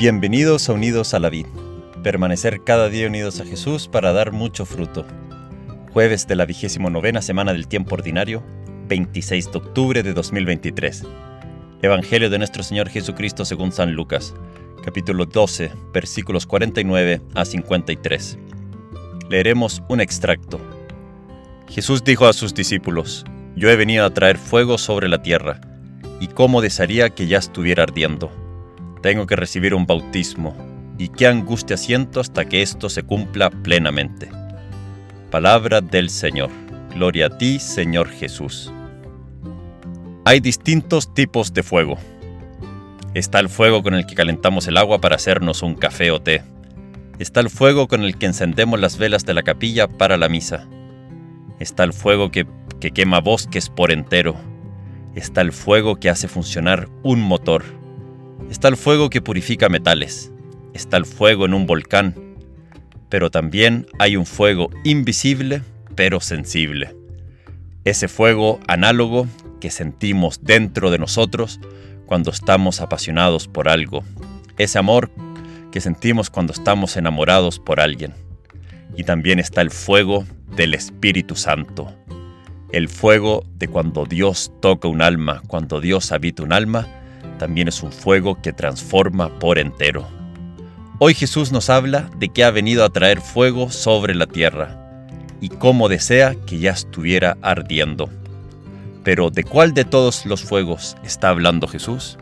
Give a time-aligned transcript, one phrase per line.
[0.00, 1.44] Bienvenidos a Unidos a la Vid.
[2.02, 5.04] Permanecer cada día unidos a Jesús para dar mucho fruto.
[5.92, 8.42] Jueves de la vigésimo novena semana del tiempo ordinario,
[8.88, 11.04] 26 de octubre de 2023.
[11.82, 14.32] Evangelio de nuestro Señor Jesucristo según San Lucas,
[14.82, 18.38] capítulo 12, versículos 49 a 53.
[19.28, 20.62] Leeremos un extracto.
[21.68, 25.60] Jesús dijo a sus discípulos, Yo he venido a traer fuego sobre la tierra,
[26.20, 28.39] y cómo desearía que ya estuviera ardiendo
[29.02, 30.54] tengo que recibir un bautismo,
[30.98, 34.30] y qué angustia siento hasta que esto se cumpla plenamente.
[35.30, 36.50] Palabra del Señor.
[36.94, 38.70] Gloria a ti, Señor Jesús.
[40.24, 41.96] Hay distintos tipos de fuego.
[43.14, 46.42] Está el fuego con el que calentamos el agua para hacernos un café o té.
[47.18, 50.68] Está el fuego con el que encendemos las velas de la capilla para la misa.
[51.58, 52.46] Está el fuego que,
[52.78, 54.36] que quema bosques por entero.
[55.14, 57.64] Está el fuego que hace funcionar un motor
[58.50, 60.32] Está el fuego que purifica metales,
[60.74, 62.16] está el fuego en un volcán,
[63.08, 65.62] pero también hay un fuego invisible
[65.94, 66.96] pero sensible.
[67.84, 69.28] Ese fuego análogo
[69.60, 71.60] que sentimos dentro de nosotros
[72.06, 74.02] cuando estamos apasionados por algo.
[74.58, 75.12] Ese amor
[75.70, 78.14] que sentimos cuando estamos enamorados por alguien.
[78.96, 80.24] Y también está el fuego
[80.56, 81.94] del Espíritu Santo.
[82.72, 86.99] El fuego de cuando Dios toca un alma, cuando Dios habita un alma
[87.40, 90.06] también es un fuego que transforma por entero.
[90.98, 95.06] Hoy Jesús nos habla de que ha venido a traer fuego sobre la tierra
[95.40, 98.10] y cómo desea que ya estuviera ardiendo.
[99.04, 102.18] Pero ¿de cuál de todos los fuegos está hablando Jesús?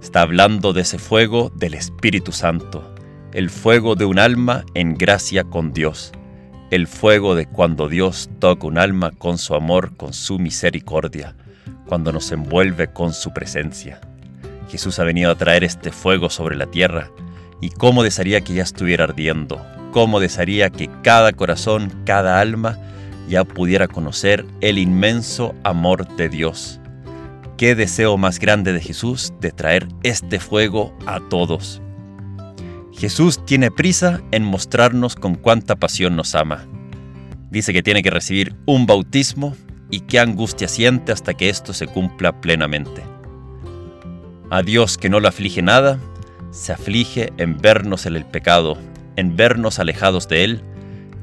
[0.00, 2.94] Está hablando de ese fuego del Espíritu Santo,
[3.32, 6.12] el fuego de un alma en gracia con Dios,
[6.70, 11.34] el fuego de cuando Dios toca un alma con su amor, con su misericordia,
[11.88, 14.00] cuando nos envuelve con su presencia.
[14.72, 17.10] Jesús ha venido a traer este fuego sobre la tierra,
[17.60, 22.78] y cómo desearía que ya estuviera ardiendo, cómo desearía que cada corazón, cada alma,
[23.28, 26.80] ya pudiera conocer el inmenso amor de Dios.
[27.58, 31.82] Qué deseo más grande de Jesús de traer este fuego a todos.
[32.94, 36.64] Jesús tiene prisa en mostrarnos con cuánta pasión nos ama.
[37.50, 39.54] Dice que tiene que recibir un bautismo
[39.90, 43.11] y qué angustia siente hasta que esto se cumpla plenamente.
[44.52, 45.98] A Dios que no lo aflige nada,
[46.50, 48.76] se aflige en vernos en el pecado,
[49.16, 50.60] en vernos alejados de Él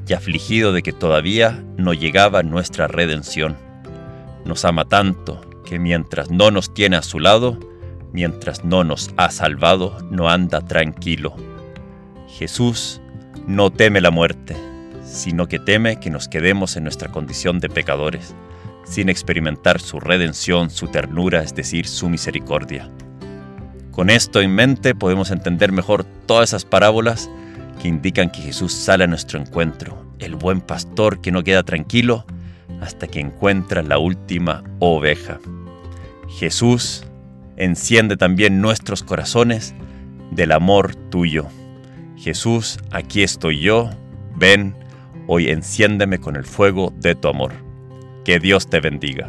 [0.08, 3.56] y afligido de que todavía no llegaba nuestra redención.
[4.44, 7.56] Nos ama tanto que mientras no nos tiene a su lado,
[8.12, 11.36] mientras no nos ha salvado, no anda tranquilo.
[12.36, 13.00] Jesús
[13.46, 14.56] no teme la muerte,
[15.04, 18.34] sino que teme que nos quedemos en nuestra condición de pecadores,
[18.84, 22.90] sin experimentar su redención, su ternura, es decir, su misericordia.
[23.92, 27.28] Con esto en mente podemos entender mejor todas esas parábolas
[27.80, 32.24] que indican que Jesús sale a nuestro encuentro, el buen pastor que no queda tranquilo
[32.80, 35.38] hasta que encuentra la última oveja.
[36.28, 37.04] Jesús
[37.56, 39.74] enciende también nuestros corazones
[40.30, 41.46] del amor tuyo.
[42.16, 43.90] Jesús, aquí estoy yo,
[44.36, 44.74] ven,
[45.26, 47.52] hoy enciéndeme con el fuego de tu amor.
[48.24, 49.28] Que Dios te bendiga.